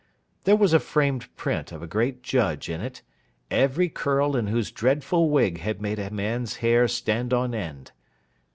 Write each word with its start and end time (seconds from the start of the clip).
There 0.45 0.55
was 0.55 0.73
a 0.73 0.79
framed 0.79 1.27
print 1.35 1.71
of 1.71 1.83
a 1.83 1.87
great 1.87 2.23
judge 2.23 2.69
in 2.69 2.81
it, 2.81 3.03
every 3.51 3.87
curl 3.87 4.35
in 4.35 4.47
whose 4.47 4.71
dreadful 4.71 5.29
wig 5.29 5.59
had 5.59 5.79
made 5.79 5.99
a 5.99 6.09
man's 6.09 6.55
hair 6.55 6.87
stand 6.87 7.35
on 7.35 7.53
end. 7.53 7.91